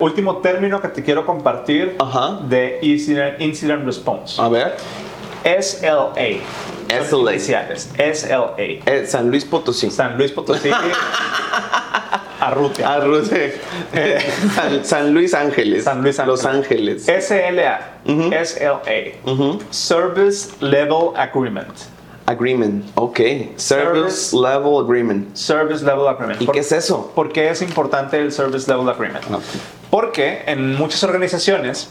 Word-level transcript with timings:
Último 0.00 0.36
término 0.36 0.80
que 0.80 0.86
te 0.86 1.02
quiero 1.02 1.26
compartir 1.26 1.96
Ajá. 1.98 2.38
de 2.44 2.78
incident, 2.82 3.40
incident 3.40 3.84
Response. 3.84 4.40
A 4.40 4.48
ver. 4.48 4.76
SLA. 5.42 6.38
SLA. 6.88 7.32
Iniciales. 7.32 7.90
SLA. 7.98 8.54
Eh, 8.58 9.04
San 9.08 9.28
Luis 9.28 9.44
Potosí. 9.44 9.90
San 9.90 10.16
Luis 10.16 10.30
Potosí. 10.30 10.70
Arrutia. 12.40 12.92
Ah, 12.94 13.00
Rude. 13.00 13.58
San, 14.54 14.84
San 14.84 15.12
Luis 15.12 15.34
Ángeles. 15.34 15.82
San 15.82 16.00
Luis 16.00 16.16
Los 16.24 16.44
Ángeles. 16.44 17.04
SLA. 17.06 17.80
SLA. 18.06 19.64
Service 19.70 20.50
Level 20.60 21.10
Agreement. 21.16 21.74
Agreement. 22.26 22.84
Ok. 22.94 23.18
Service, 23.56 24.30
Service- 24.30 24.36
Level 24.36 24.78
Agreement. 24.84 25.34
Service 25.36 25.84
Level 25.84 26.06
Agreement. 26.06 26.40
¿Y 26.40 26.44
¿Por- 26.46 26.54
qué 26.54 26.60
es 26.60 26.70
eso? 26.70 27.10
¿Por 27.16 27.32
qué 27.32 27.50
es 27.50 27.62
importante 27.62 28.16
el 28.20 28.30
Service 28.30 28.70
Level 28.70 28.88
Agreement? 28.88 29.24
Porque 29.90 30.42
en 30.46 30.74
muchas 30.76 31.02
organizaciones, 31.02 31.90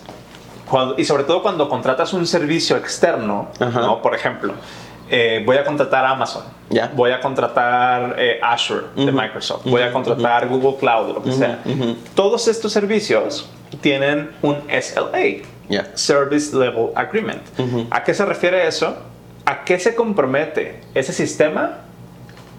cuando- 0.70 0.96
y 0.98 1.06
sobre 1.06 1.24
todo 1.24 1.42
cuando 1.42 1.68
contratas 1.70 2.14
un 2.14 2.28
servicio 2.28 2.78
externo, 2.78 3.50
Ajá. 3.60 3.82
¿no? 3.82 4.02
por 4.02 4.14
ejemplo, 4.14 4.54
eh, 5.10 5.42
voy 5.46 5.58
a 5.58 5.64
contratar 5.64 6.06
a 6.06 6.12
Amazon, 6.12 6.44
voy 6.94 7.12
a 7.12 7.20
contratar 7.22 8.16
eh, 8.18 8.40
Azure 8.44 8.88
de 8.96 9.12
Microsoft, 9.12 9.66
voy 9.66 9.82
a 9.82 9.92
contratar 9.94 10.48
Google 10.50 10.76
Cloud, 10.80 11.14
lo 11.16 11.24
que 11.24 11.32
sea. 11.32 11.60
Todos 12.14 12.48
estos 12.48 12.72
servicios 12.74 13.50
tienen 13.82 14.32
un 14.42 14.58
SLA. 14.70 15.44
Service 15.96 16.56
Level 16.56 16.90
Agreement. 16.96 17.42
¿A 17.90 18.04
qué 18.04 18.14
se 18.14 18.26
refiere 18.26 18.68
eso? 18.68 18.96
¿A 19.46 19.64
qué 19.64 19.80
se 19.80 19.96
compromete 19.96 20.82
ese 20.94 21.14
sistema 21.14 21.80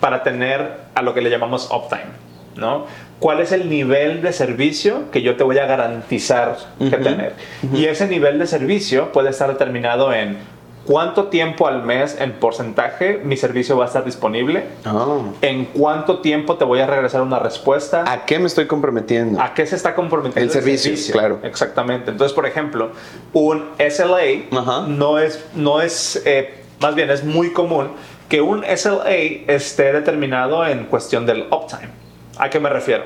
para 0.00 0.22
tener 0.22 0.72
a 0.94 1.02
lo 1.02 1.12
que 1.14 1.20
le 1.20 1.28
llamamos 1.30 1.68
uptime? 1.70 2.27
¿No? 2.58 2.86
¿Cuál 3.20 3.40
es 3.40 3.52
el 3.52 3.68
nivel 3.70 4.20
de 4.22 4.32
servicio 4.32 5.10
que 5.10 5.22
yo 5.22 5.36
te 5.36 5.44
voy 5.44 5.58
a 5.58 5.66
garantizar 5.66 6.56
que 6.78 6.90
tener? 6.98 7.34
Y 7.72 7.86
ese 7.86 8.06
nivel 8.06 8.38
de 8.38 8.46
servicio 8.46 9.10
puede 9.12 9.30
estar 9.30 9.48
determinado 9.48 10.12
en 10.12 10.36
cuánto 10.84 11.24
tiempo 11.26 11.66
al 11.66 11.82
mes 11.82 12.16
en 12.18 12.32
porcentaje 12.32 13.20
mi 13.22 13.36
servicio 13.36 13.76
va 13.76 13.84
a 13.84 13.86
estar 13.88 14.04
disponible, 14.04 14.64
Ah. 14.86 15.18
en 15.42 15.66
cuánto 15.66 16.20
tiempo 16.20 16.56
te 16.56 16.64
voy 16.64 16.80
a 16.80 16.86
regresar 16.86 17.20
una 17.22 17.38
respuesta, 17.38 18.04
¿A 18.10 18.24
qué 18.24 18.38
me 18.38 18.46
estoy 18.46 18.66
comprometiendo? 18.66 19.40
¿A 19.40 19.52
qué 19.52 19.66
se 19.66 19.76
está 19.76 19.94
comprometiendo 19.94 20.40
El 20.40 20.50
servicio, 20.50 21.12
claro. 21.12 21.40
Exactamente. 21.42 22.10
Entonces, 22.10 22.34
por 22.34 22.46
ejemplo, 22.46 22.90
un 23.34 23.64
SLA 23.78 24.46
no 24.88 25.18
es, 25.18 25.44
no 25.54 25.80
es 25.82 26.22
eh, 26.24 26.54
más 26.80 26.94
bien 26.94 27.10
es 27.10 27.22
muy 27.24 27.52
común 27.52 27.88
que 28.28 28.40
un 28.40 28.62
SLA 28.64 29.10
esté 29.48 29.92
determinado 29.92 30.66
en 30.66 30.84
cuestión 30.84 31.26
del 31.26 31.46
uptime. 31.50 32.07
¿A 32.38 32.48
qué 32.50 32.60
me 32.60 32.68
refiero? 32.68 33.04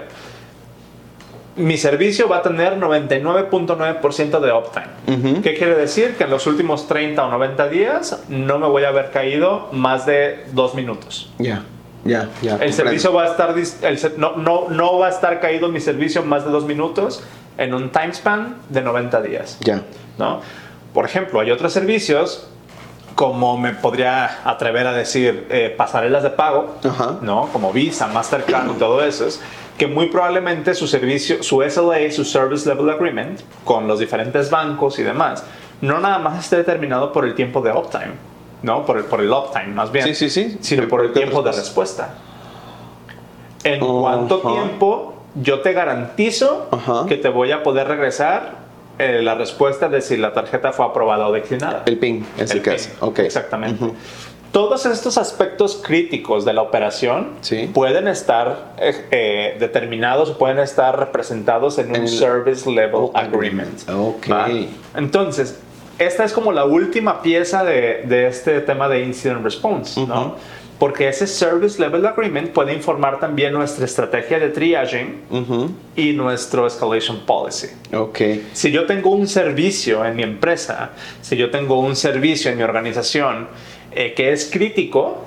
Mi 1.56 1.76
servicio 1.76 2.28
va 2.28 2.38
a 2.38 2.42
tener 2.42 2.78
99.9% 2.78 4.40
de 4.40 4.52
uptime. 4.52 5.42
¿Qué 5.42 5.54
quiere 5.54 5.74
decir? 5.74 6.14
Que 6.16 6.24
en 6.24 6.30
los 6.30 6.46
últimos 6.46 6.88
30 6.88 7.24
o 7.24 7.30
90 7.30 7.68
días 7.68 8.22
no 8.28 8.58
me 8.58 8.66
voy 8.66 8.84
a 8.84 8.88
haber 8.88 9.10
caído 9.10 9.68
más 9.72 10.06
de 10.06 10.44
dos 10.52 10.74
minutos. 10.74 11.30
Ya. 11.38 11.62
Ya. 12.04 12.28
Ya. 12.40 12.52
El 12.52 12.58
comprendo. 12.58 12.72
servicio 12.76 13.12
va 13.12 13.24
a 13.24 13.26
estar 13.26 13.54
el 13.58 13.98
no, 14.16 14.36
no, 14.36 14.70
no 14.70 14.98
va 14.98 15.08
a 15.08 15.10
estar 15.10 15.40
caído 15.40 15.68
mi 15.68 15.80
servicio 15.80 16.22
más 16.22 16.44
de 16.44 16.50
dos 16.50 16.64
minutos 16.64 17.22
en 17.58 17.74
un 17.74 17.90
time 17.90 18.14
span 18.14 18.56
de 18.70 18.80
90 18.80 19.20
días. 19.22 19.58
Ya. 19.60 19.82
¿no? 20.18 20.40
Por 20.94 21.04
ejemplo, 21.04 21.40
hay 21.40 21.50
otros 21.50 21.72
servicios 21.72 22.48
como 23.22 23.56
me 23.56 23.70
podría 23.72 24.40
atrever 24.44 24.84
a 24.88 24.92
decir 24.92 25.46
eh, 25.48 25.72
pasarelas 25.76 26.24
de 26.24 26.30
pago, 26.30 26.74
Ajá. 26.82 27.18
¿no? 27.22 27.46
como 27.52 27.72
Visa, 27.72 28.08
Mastercard 28.08 28.68
y 28.72 28.78
todo 28.80 29.00
eso, 29.04 29.28
que 29.78 29.86
muy 29.86 30.06
probablemente 30.06 30.74
su 30.74 30.88
servicio, 30.88 31.40
su 31.44 31.62
SLA, 31.62 32.10
su 32.10 32.24
Service 32.24 32.68
Level 32.68 32.90
Agreement, 32.90 33.40
con 33.64 33.86
los 33.86 34.00
diferentes 34.00 34.50
bancos 34.50 34.98
y 34.98 35.04
demás, 35.04 35.44
no 35.82 36.00
nada 36.00 36.18
más 36.18 36.40
esté 36.42 36.56
determinado 36.56 37.12
por 37.12 37.24
el 37.24 37.36
tiempo 37.36 37.60
de 37.60 37.70
uptime, 37.70 38.14
¿no? 38.64 38.84
Por 38.84 38.96
el, 38.98 39.04
por 39.04 39.20
el 39.20 39.30
uptime, 39.30 39.68
más 39.68 39.92
bien, 39.92 40.04
Sí, 40.04 40.16
sí, 40.16 40.28
sí. 40.28 40.58
sino 40.60 40.88
por 40.88 41.04
el 41.04 41.12
tiempo 41.12 41.42
de 41.42 41.52
respuesta. 41.52 42.08
respuesta. 42.08 43.68
¿En 43.70 43.78
cuánto 44.00 44.40
Ajá. 44.44 44.52
tiempo 44.64 45.14
yo 45.36 45.60
te 45.60 45.72
garantizo 45.74 46.66
Ajá. 46.72 47.06
que 47.06 47.18
te 47.18 47.28
voy 47.28 47.52
a 47.52 47.62
poder 47.62 47.86
regresar 47.86 48.61
eh, 48.98 49.20
la 49.22 49.34
respuesta 49.34 49.88
de 49.88 50.00
si 50.00 50.16
la 50.16 50.32
tarjeta 50.32 50.72
fue 50.72 50.84
aprobada 50.86 51.26
o 51.28 51.32
declinada? 51.32 51.82
El 51.86 51.98
ping 51.98 52.22
es 52.38 52.50
el, 52.50 52.62
que 52.62 52.72
PIN. 52.72 53.24
Exactamente. 53.24 53.84
Todos 54.52 54.84
estos 54.84 55.16
aspectos 55.16 55.80
críticos 55.82 56.44
de 56.44 56.52
la 56.52 56.60
operación 56.60 57.30
Sí. 57.40 57.70
pueden 57.72 58.06
estar 58.06 58.74
eh, 58.78 59.06
eh, 59.10 59.56
determinados 59.58 60.28
o 60.30 60.38
pueden 60.38 60.58
estar 60.58 60.98
representados 60.98 61.78
en 61.78 61.88
un 61.88 61.96
En 61.96 62.02
el- 62.02 62.08
Service 62.08 62.70
Level 62.70 63.08
Agreement. 63.14 63.88
Ok. 63.88 64.30
¿va? 64.30 64.48
Entonces, 64.94 65.58
esta 65.98 66.24
es 66.24 66.32
como 66.34 66.52
la 66.52 66.64
última 66.66 67.22
pieza 67.22 67.64
de, 67.64 68.02
de 68.06 68.26
este 68.26 68.60
tema 68.60 68.88
de 68.88 69.02
Incident 69.04 69.42
Response, 69.42 70.04
¿no? 70.06 70.36
Porque 70.82 71.06
ese 71.06 71.28
Service 71.28 71.80
Level 71.80 72.04
Agreement 72.04 72.50
puede 72.50 72.74
informar 72.74 73.20
también 73.20 73.52
nuestra 73.52 73.84
estrategia 73.84 74.40
de 74.40 74.48
triaging 74.48 75.20
Ujú. 75.30 75.70
y 75.94 76.12
nuestro 76.12 76.66
Escalation 76.66 77.20
Policy. 77.24 77.68
Ok. 77.92 78.18
Si 78.52 78.72
yo 78.72 78.84
tengo 78.84 79.10
un 79.10 79.28
servicio 79.28 80.04
en 80.04 80.16
mi 80.16 80.24
empresa, 80.24 80.90
si 81.20 81.36
yo 81.36 81.50
tengo 81.50 81.78
un 81.78 81.94
servicio 81.94 82.50
en 82.50 82.56
mi 82.56 82.64
organización 82.64 83.46
eh, 83.92 84.12
que 84.16 84.32
es 84.32 84.50
crítico, 84.52 85.22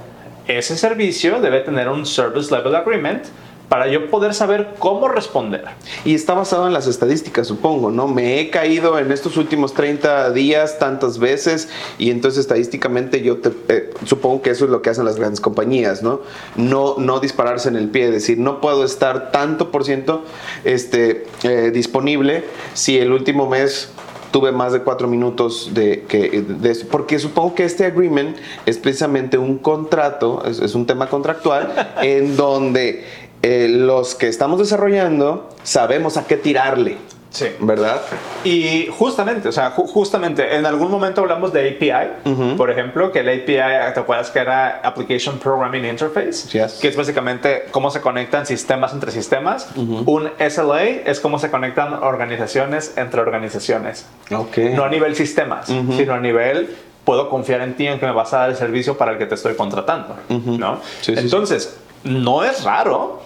ese 0.45 0.75
servicio 0.75 1.39
debe 1.39 1.61
tener 1.61 1.87
un 1.87 2.05
Service 2.05 2.53
Level 2.53 2.75
Agreement 2.75 3.23
para 3.69 3.87
yo 3.87 4.09
poder 4.09 4.33
saber 4.33 4.75
cómo 4.79 5.07
responder. 5.07 5.65
Y 6.03 6.13
está 6.13 6.33
basado 6.33 6.67
en 6.67 6.73
las 6.73 6.87
estadísticas, 6.87 7.47
supongo, 7.47 7.91
¿no? 7.91 8.07
Me 8.07 8.39
he 8.39 8.49
caído 8.49 8.99
en 8.99 9.11
estos 9.11 9.37
últimos 9.37 9.73
30 9.73 10.31
días 10.31 10.77
tantas 10.79 11.19
veces 11.19 11.69
y 11.97 12.11
entonces 12.11 12.41
estadísticamente 12.41 13.21
yo 13.21 13.37
te, 13.37 13.51
eh, 13.69 13.89
supongo 14.05 14.41
que 14.41 14.51
eso 14.51 14.65
es 14.65 14.71
lo 14.71 14.81
que 14.81 14.89
hacen 14.89 15.05
las 15.05 15.17
grandes 15.17 15.41
compañías, 15.41 16.03
¿no? 16.03 16.21
No, 16.55 16.95
no 16.97 17.19
dispararse 17.19 17.69
en 17.69 17.75
el 17.75 17.89
pie, 17.89 18.11
decir, 18.11 18.37
no 18.37 18.61
puedo 18.61 18.85
estar 18.85 19.31
tanto 19.31 19.71
por 19.71 19.83
ciento 19.83 20.23
este, 20.63 21.25
eh, 21.43 21.71
disponible 21.73 22.43
si 22.73 22.97
el 22.97 23.11
último 23.11 23.49
mes 23.49 23.89
tuve 24.31 24.51
más 24.51 24.73
de 24.73 24.81
cuatro 24.81 25.07
minutos 25.07 25.69
de 25.73 26.03
que 26.09 26.41
de 26.41 26.71
eso. 26.71 26.85
porque 26.91 27.19
supongo 27.19 27.55
que 27.55 27.63
este 27.63 27.85
agreement 27.85 28.35
es 28.65 28.77
precisamente 28.77 29.37
un 29.37 29.57
contrato 29.57 30.43
es, 30.45 30.59
es 30.59 30.75
un 30.75 30.85
tema 30.85 31.07
contractual 31.07 31.93
en 32.01 32.35
donde 32.35 33.05
eh, 33.47 33.67
los 33.69 34.15
que 34.15 34.27
estamos 34.27 34.57
desarrollando 34.59 35.49
sabemos 35.63 36.17
a 36.17 36.25
qué 36.25 36.35
tirarle 36.37 36.97
Sí. 37.29 37.47
verdad 37.59 38.01
Y 38.45 38.87
justamente, 38.97 39.49
o 39.49 39.51
sea, 39.51 39.75
ju- 39.75 39.87
justamente, 39.89 40.55
en 40.55 40.65
algún 40.65 40.89
momento 40.89 41.19
hablamos 41.19 41.51
de 41.51 41.67
API, 41.69 42.55
por 42.55 42.71
ejemplo, 42.71 43.11
que 43.11 43.19
el 43.19 43.27
API, 43.27 43.93
¿te 43.93 43.99
acuerdas 43.99 44.31
que 44.31 44.39
era 44.39 44.79
Application 44.81 45.37
Programming 45.39 45.83
Interface? 45.85 46.47
Yes. 46.57 46.79
Que 46.79 46.87
es 46.87 46.95
básicamente 46.95 47.65
cómo 47.71 47.91
se 47.91 47.99
conectan 47.99 48.45
sistemas 48.45 48.93
entre 48.93 49.11
sistemas. 49.11 49.67
Un 49.75 50.29
SLA 50.39 50.83
es 51.05 51.19
cómo 51.19 51.37
se 51.37 51.51
conectan 51.51 51.93
organizaciones 51.95 52.93
entre 52.95 53.19
organizaciones. 53.19 54.05
ok 54.33 54.57
No 54.73 54.85
a 54.85 54.89
nivel 54.89 55.13
sistemas, 55.17 55.67
sino 55.67 56.13
a 56.13 56.19
nivel 56.21 56.73
puedo 57.03 57.29
confiar 57.29 57.59
en 57.61 57.75
ti 57.75 57.85
en 57.85 57.99
que 57.99 58.05
me 58.05 58.13
vas 58.13 58.33
a 58.33 58.37
dar 58.39 58.49
el 58.51 58.55
servicio 58.55 58.97
para 58.97 59.11
el 59.11 59.17
que 59.17 59.25
te 59.25 59.35
estoy 59.35 59.55
contratando, 59.55 60.15
¿no? 60.29 60.77
Sí, 61.01 61.11
sí, 61.11 61.15
sí. 61.17 61.19
Entonces, 61.21 61.75
no 62.05 62.45
es 62.45 62.63
raro 62.63 63.24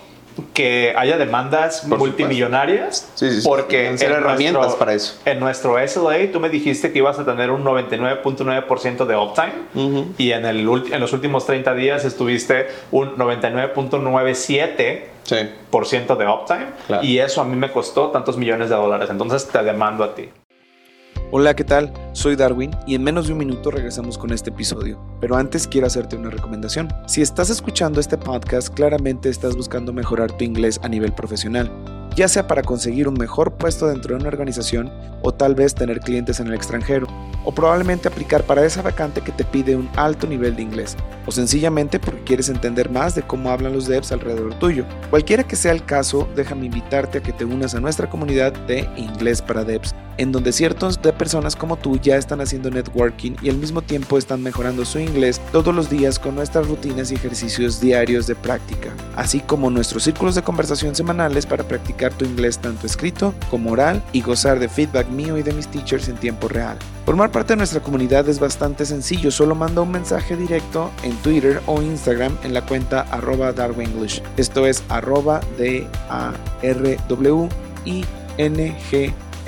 que 0.54 0.94
haya 0.98 1.18
demandas 1.18 1.82
Por 1.88 1.98
multimillonarias 2.00 3.10
Sí, 3.16 3.30
sí, 3.32 3.42
sí. 3.42 3.48
porque 3.48 3.88
en 3.90 4.02
herramientas 4.02 4.62
nuestro- 4.62 4.80
para 4.80 4.94
eso. 4.94 5.16
En 5.26 5.40
nuestro 5.40 5.78
SLA 5.80 6.32
tú 6.32 6.40
me 6.40 6.50
dijiste 6.50 6.92
que 6.92 7.00
ibas 7.00 7.18
a 7.20 7.26
tener 7.26 7.52
un 7.52 7.64
99.9% 7.64 9.06
de 9.06 9.16
uptime 9.16 9.54
y 10.18 10.32
en, 10.32 10.46
el, 10.46 10.60
en 10.92 11.00
los 11.00 11.14
últimos 11.14 11.46
30 11.46 11.74
días 11.74 12.06
estuviste 12.06 12.68
un 12.92 13.16
99.97% 13.18 15.04
sí 15.26 16.18
de 16.18 16.28
uptime 16.28 16.66
Claro. 16.88 17.04
y 17.04 17.20
eso 17.20 17.42
a 17.42 17.46
mí 17.46 17.56
me 17.56 17.72
costó 17.72 18.08
tantos 18.10 18.38
millones 18.38 18.70
de 18.70 18.76
dólares. 18.76 19.10
Entonces 19.12 19.48
te 19.48 19.62
demando 19.64 20.04
a 20.04 20.16
ti. 20.16 20.30
Hola, 21.32 21.56
¿qué 21.56 21.64
tal? 21.64 21.94
Soy 22.14 22.36
Darwin 22.36 22.72
y 22.88 22.96
en 22.96 23.04
menos 23.04 23.28
de 23.28 23.34
un 23.34 23.38
minuto 23.38 23.70
regresamos 23.70 24.18
con 24.18 24.34
este 24.34 24.50
episodio. 24.50 25.00
Pero 25.22 25.36
antes 25.36 25.68
quiero 25.68 25.86
hacerte 25.86 26.16
una 26.16 26.32
recomendación. 26.32 26.88
Si 27.06 27.22
estás 27.22 27.52
escuchando 27.52 28.00
este 28.00 28.18
podcast, 28.18 28.74
claramente 28.74 29.30
estás 29.30 29.56
buscando 29.56 29.94
mejorar 29.94 30.32
tu 30.32 30.44
inglés 30.44 30.80
a 30.82 30.90
nivel 30.90 31.14
profesional, 31.14 31.72
ya 32.16 32.28
sea 32.28 32.48
para 32.48 32.64
conseguir 32.64 33.08
un 33.08 33.14
mejor 33.14 33.54
puesto 33.58 33.86
dentro 33.86 34.16
de 34.16 34.22
una 34.22 34.30
organización 34.30 34.92
o 35.22 35.32
tal 35.32 35.54
vez 35.54 35.76
tener 35.76 36.00
clientes 36.00 36.40
en 36.40 36.48
el 36.48 36.56
extranjero, 36.56 37.06
o 37.46 37.54
probablemente 37.54 38.08
aplicar 38.08 38.42
para 38.42 38.66
esa 38.66 38.82
vacante 38.82 39.22
que 39.22 39.32
te 39.32 39.44
pide 39.44 39.76
un 39.76 39.88
alto 39.98 40.26
nivel 40.26 40.56
de 40.56 40.64
inglés, 40.64 40.98
o 41.28 41.32
sencillamente 41.32 42.00
porque 42.00 42.24
quieres 42.24 42.50
entender 42.50 42.90
más 42.90 43.14
de 43.14 43.22
cómo 43.22 43.52
hablan 43.52 43.74
los 43.74 43.86
devs 43.86 44.12
alrededor 44.12 44.56
tuyo. 44.56 44.84
Cualquiera 45.12 45.44
que 45.44 45.56
sea 45.56 45.74
el 45.74 45.86
caso, 45.86 46.28
déjame 46.36 46.66
invitarte 46.66 47.20
a 47.20 47.22
que 47.22 47.34
te 47.34 47.46
unas 47.46 47.76
a 47.76 47.80
nuestra 47.80 48.10
comunidad 48.10 48.52
de 48.66 48.90
Inglés 48.98 49.44
para 49.44 49.64
Devs 49.64 49.94
en 50.20 50.34
donde 50.34 50.52
ciertos 50.52 51.02
de 51.02 51.14
personas 51.14 51.56
como 51.56 51.78
tú 51.78 51.98
ya 51.98 52.18
están 52.18 52.42
haciendo 52.42 52.70
networking 52.70 53.32
y 53.42 53.50
al 53.50 53.56
mismo 53.56 53.82
tiempo 53.82 54.18
están 54.18 54.44
mejorando 54.44 54.84
su 54.84 55.00
inglés 55.00 55.42
todos 55.54 55.74
los 55.74 55.90
días 55.90 56.20
con 56.20 56.36
nuestras 56.36 56.68
rutinas 56.68 57.12
y 57.12 57.16
ejercicios 57.16 57.80
diarios 57.80 58.28
de 58.28 58.36
práctica, 58.36 58.90
así 59.16 59.40
como 59.40 59.70
nuestros 59.70 60.04
círculos 60.04 60.36
de 60.36 60.44
conversación 60.44 60.94
semanales 60.94 61.46
para 61.46 61.64
practicar 61.64 62.14
tu 62.14 62.26
inglés 62.26 62.60
tanto 62.60 62.86
escrito 62.86 63.34
como 63.50 63.72
oral 63.72 64.04
y 64.12 64.22
gozar 64.22 64.60
de 64.60 64.68
feedback 64.68 65.08
mío 65.10 65.38
y 65.38 65.44
de 65.44 65.54
mis 65.54 65.68
teachers 65.68 66.10
en 66.10 66.18
tiempo 66.18 66.50
real. 66.50 66.78
Formar 67.06 67.32
parte 67.32 67.54
de 67.54 67.58
nuestra 67.58 67.80
comunidad 67.80 68.28
es 68.28 68.40
bastante 68.40 68.86
sencillo, 68.86 69.32
solo 69.32 69.56
manda 69.56 69.82
un 69.82 69.92
mensaje 69.92 70.36
directo 70.36 70.92
en 71.04 71.16
Twitter 71.18 71.62
o 71.66 71.82
Instagram 71.82 72.38
en 72.44 72.54
la 72.54 72.66
cuenta 72.66 73.02
arroba 73.10 73.54
darwenglish. 73.54 74.22
Esto 74.36 74.66
es 74.66 74.84
arroba 74.90 75.40
d 75.58 75.88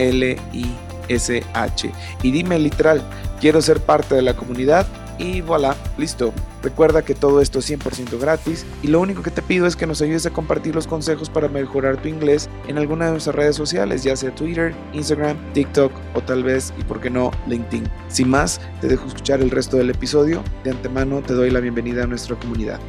a 0.01 0.09
r 0.09 0.18
w 0.18 0.25
i 0.25 0.33
n 0.33 0.36
g 0.36 0.36
l 0.36 0.38
i 0.53 0.92
s 1.09 1.44
h 1.53 1.92
y 2.24 2.31
dime 2.31 2.57
literal, 2.57 3.01
quiero 3.39 3.62
ser 3.62 3.80
parte 3.80 4.15
de 4.15 4.21
la 4.21 4.33
comunidad 4.33 4.88
y 5.18 5.42
voilà, 5.42 5.75
listo. 5.98 6.33
Recuerda 6.63 7.03
que 7.03 7.15
todo 7.15 7.42
esto 7.42 7.59
es 7.59 7.69
100% 7.69 8.19
gratis 8.19 8.65
y 8.81 8.88
lo 8.88 9.00
único 9.00 9.24
que 9.24 9.31
te 9.31 9.42
pido 9.42 9.65
es 9.68 9.75
que 9.75 9.88
nos 9.88 10.01
ayudes 10.01 10.25
a 10.25 10.31
compartir 10.31 10.75
los 10.75 10.88
consejos 10.88 11.30
para 11.30 11.48
mejorar 11.48 12.01
tu 12.01 12.07
inglés 12.07 12.50
en 12.68 12.77
alguna 12.77 13.06
de 13.06 13.12
nuestras 13.12 13.36
redes 13.36 13.56
sociales, 13.56 14.03
ya 14.03 14.15
sea 14.15 14.33
Twitter, 14.33 14.74
Instagram, 14.94 15.38
TikTok 15.53 15.92
o 16.15 16.21
tal 16.21 16.44
vez, 16.44 16.74
y 16.80 16.83
por 16.83 17.00
qué 17.00 17.09
no, 17.09 17.31
LinkedIn. 17.48 17.89
Sin 18.09 18.30
más, 18.30 18.62
te 18.80 18.88
dejo 18.88 19.07
escuchar 19.07 19.42
el 19.42 19.50
resto 19.50 19.77
del 19.77 19.89
episodio. 19.89 20.44
De 20.63 20.71
antemano 20.71 21.21
te 21.21 21.33
doy 21.33 21.50
la 21.50 21.59
bienvenida 21.59 22.03
a 22.03 22.07
nuestra 22.07 22.36
comunidad. 22.36 22.80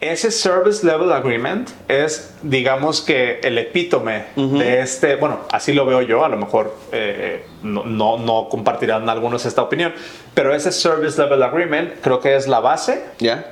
Ese 0.00 0.30
Service 0.30 0.84
Level 0.84 1.12
Agreement 1.12 1.68
es, 1.86 2.34
digamos 2.40 3.02
que, 3.02 3.38
el 3.42 3.58
epítome 3.58 4.24
de 4.34 4.80
este, 4.80 5.16
bueno, 5.16 5.40
así 5.50 5.74
lo 5.74 5.84
veo 5.84 6.00
yo, 6.00 6.24
a 6.24 6.30
lo 6.30 6.38
mejor 6.38 6.74
eh, 6.90 7.44
no, 7.62 7.84
no, 7.84 8.16
no, 8.16 8.48
compartirán 8.48 9.10
algunos 9.10 9.44
esta 9.44 9.60
opinión, 9.60 9.92
pero 10.32 10.54
ese 10.54 10.72
Service 10.72 11.20
Level 11.20 11.42
Agreement 11.42 12.00
creo 12.00 12.18
que 12.20 12.34
es 12.34 12.48
la 12.48 12.60
base 12.60 13.04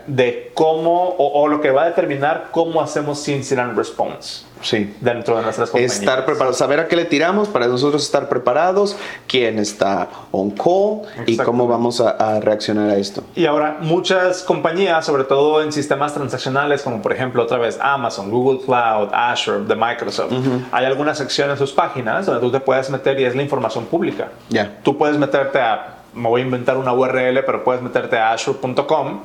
de 0.07 0.51
cómo, 0.55 1.11
o, 1.19 1.43
o, 1.43 1.49
lo 1.49 1.61
que 1.61 1.71
va 1.71 1.83
a 1.83 1.87
determinar 1.87 2.49
cómo 2.51 2.81
hacemos 2.81 3.29
Incident 3.29 3.77
Response. 3.77 4.48
Sí. 4.63 4.95
Dentro 5.01 5.37
de 5.37 5.43
nuestras 5.43 5.71
compañías. 5.71 5.99
Estar 5.99 6.25
preparados, 6.25 6.57
saber 6.57 6.81
a 6.81 6.89
qué 6.89 6.97
le 6.97 7.05
tiramos 7.05 7.49
para 7.49 7.67
nosotros 7.67 8.03
estar 8.03 8.29
preparados, 8.29 8.97
quién 9.27 9.59
está 9.59 10.09
on 10.31 10.51
call 10.51 11.03
y 11.27 11.37
cómo 11.37 11.67
vamos 11.67 12.01
a, 12.01 12.11
a, 12.11 12.41
reaccionar 12.41 12.91
a 12.91 12.97
esto. 12.97 13.23
Y 13.35 13.47
ahora, 13.47 13.79
muchas 13.81 14.43
compañías, 14.43 15.05
sobre 15.05 15.25
todo 15.25 15.63
en 15.63 15.73
sistemas 15.73 16.15
transaccionales, 16.15 16.83
como 16.83 17.03
por 17.03 17.13
ejemplo 17.13 17.43
otra 17.43 17.59
vez 17.59 17.79
Amazon, 17.81 18.31
Google 18.31 18.61
Cloud, 18.65 19.09
Azure, 19.13 19.65
de 19.65 19.75
Microsoft, 19.75 20.33
uh 20.33 20.37
-huh. 20.37 20.65
hay 20.73 20.87
alguna 20.87 21.15
sección 21.15 21.51
en 21.51 21.57
sus 21.57 21.73
páginas 21.73 22.27
donde 22.27 22.41
tú 22.41 22.51
te 22.51 22.61
puedes 22.61 22.91
meter 22.91 23.19
y 23.21 23.25
es 23.25 23.35
la 23.35 23.43
información 23.43 23.87
pública. 23.87 24.29
Ya. 24.49 24.63
Yeah. 24.63 24.79
Tú 24.83 24.97
puedes 24.97 25.17
meterte 25.19 25.61
a, 25.61 25.99
me 26.15 26.29
voy 26.29 26.43
a 26.43 26.45
inventar 26.45 26.77
una 26.77 26.93
URL, 26.93 27.45
pero 27.45 27.65
puedes 27.65 27.83
meterte 27.83 28.17
a 28.19 28.33
azure.com 28.33 29.21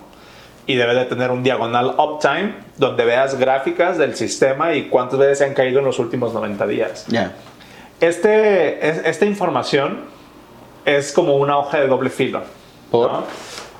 y 0.65 0.75
debe 0.75 0.95
de 0.95 1.05
tener 1.05 1.31
un 1.31 1.43
diagonal 1.43 1.95
uptime 1.97 2.53
donde 2.77 3.03
veas 3.05 3.37
gráficas 3.37 3.97
del 3.97 4.15
sistema 4.15 4.73
y 4.73 4.89
cuántas 4.89 5.19
veces 5.19 5.39
se 5.39 5.45
han 5.45 5.53
caído 5.53 5.79
en 5.79 5.85
los 5.85 5.99
últimos 5.99 6.33
90 6.33 6.67
días. 6.67 7.05
Yeah. 7.07 7.33
Este, 7.99 9.09
esta 9.09 9.25
información 9.25 10.01
es 10.85 11.11
como 11.11 11.35
una 11.35 11.57
hoja 11.57 11.79
de 11.79 11.87
doble 11.87 12.09
filo. 12.09 12.41
¿Por? 12.91 13.11
¿no? 13.11 13.23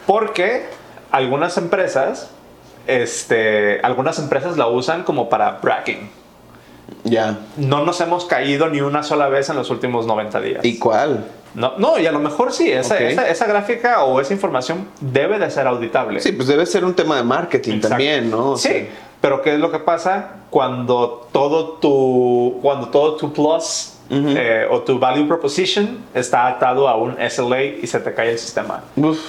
Porque 0.06 0.66
algunas 1.12 1.58
empresas, 1.58 2.30
este, 2.88 3.80
algunas 3.82 4.20
empresas 4.20 4.58
la 4.58 4.68
usan 4.68 5.04
como 5.04 5.30
para 5.30 5.60
bragging. 5.62 6.10
Ya. 7.04 7.12
Yeah. 7.12 7.38
No 7.58 7.86
nos 7.86 8.02
hemos 8.02 8.26
caído 8.26 8.70
ni 8.70 8.82
una 8.82 9.04
sola 9.04 9.30
vez 9.30 9.50
en 9.50 9.56
los 9.56 9.70
últimos 9.70 10.06
90 10.06 10.42
días. 10.42 10.66
¿Y 10.66 10.80
cuál? 10.80 11.26
No, 11.56 11.74
no, 11.78 12.00
y 12.00 12.06
a 12.08 12.12
lo 12.12 12.20
mejor 12.20 12.52
sí, 12.52 12.72
esa, 12.72 12.96
Okay. 12.96 13.14
esa, 13.14 13.28
esa 13.30 13.46
gráfica 13.46 14.04
o 14.04 14.20
esa 14.20 14.34
información 14.34 14.88
debe 15.02 15.38
de 15.40 15.50
ser 15.52 15.68
auditable. 15.68 16.20
Sí, 16.20 16.32
pues 16.32 16.48
debe 16.48 16.66
ser 16.66 16.84
un 16.86 16.94
tema 16.96 17.16
de 17.18 17.24
marketing 17.24 17.74
Exacto. 17.74 17.90
también, 17.90 18.32
¿no? 18.32 18.52
O 18.52 18.58
Sí, 18.58 18.70
sea, 18.70 18.86
pero 19.22 19.42
¿qué 19.42 19.54
es 19.54 19.60
lo 19.60 19.72
que 19.72 19.80
pasa 19.80 20.32
cuando 20.50 21.28
todo 21.32 21.74
tu, 21.80 22.60
cuando 22.62 22.90
todo 22.90 23.16
tu 23.16 23.32
plus 23.32 23.94
eh, 24.10 24.68
o 24.70 24.82
tu 24.82 25.00
value 25.00 25.28
proposition 25.28 26.00
está 26.14 26.48
atado 26.48 26.88
a 26.88 26.96
un 26.98 27.16
SLA 27.30 27.64
y 27.64 27.88
se 27.88 28.00
te 28.00 28.14
cae 28.14 28.32
el 28.32 28.40
sistema? 28.40 28.84
uf, 28.96 29.20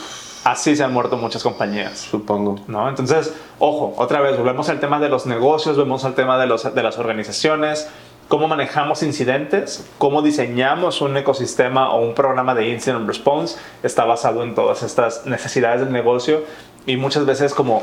Así 0.45 0.77
se 0.77 0.85
han 0.85 0.93
muerto 0.93 1.17
muchas 1.17 1.43
compañías. 1.43 1.99
supongo. 2.11 2.57
¿no? 2.69 2.87
Entonces, 2.89 3.33
ojo, 3.59 3.95
otra 3.97 4.21
vez, 4.21 4.37
volvemos 4.37 4.69
al 4.69 4.79
tema 4.79 4.99
de 5.01 5.09
los 5.09 5.25
negocios, 5.25 5.77
vemos 5.79 6.05
al 6.05 6.15
tema 6.15 6.39
de, 6.39 6.47
los, 6.47 6.75
de 6.75 6.83
las 6.83 6.99
organizaciones, 6.99 7.89
cómo 8.29 8.49
manejamos 8.49 9.03
incidentes, 9.03 9.85
cómo 9.99 10.23
diseñamos 10.23 11.01
un 11.01 11.17
ecosistema 11.17 11.91
o 11.93 12.01
un 12.01 12.15
programa 12.15 12.55
de 12.55 12.69
incident 12.69 13.07
response, 13.07 13.59
está 13.83 14.05
basado 14.05 14.43
en 14.43 14.55
todas 14.55 14.83
estas 14.83 15.27
necesidades 15.27 15.81
del 15.81 15.93
negocio 15.93 16.45
y 16.87 16.97
muchas 16.97 17.27
veces 17.27 17.55
como 17.55 17.83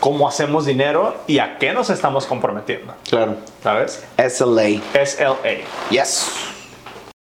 cómo 0.00 0.26
hacemos 0.26 0.64
dinero 0.64 1.14
y 1.26 1.38
a 1.40 1.58
qué 1.58 1.72
nos 1.72 1.90
estamos 1.90 2.26
comprometiendo, 2.26 2.94
Claro. 3.08 3.36
¿sabes? 3.62 4.02
SLA. 4.16 4.80
SLA. 4.94 5.58
Yes. 5.90 6.30